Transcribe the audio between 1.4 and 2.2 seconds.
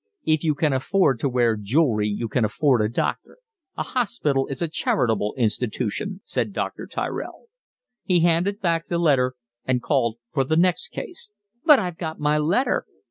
jewellery